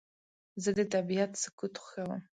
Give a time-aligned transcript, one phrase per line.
[0.63, 2.21] زه د طبیعت سکوت خوښوم.